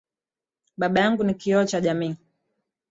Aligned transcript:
Baba 0.77 0.99
yangu 1.01 1.23
ni 1.23 1.33
kioo 1.33 1.65
cha 1.65 1.81
jamii. 1.81 2.15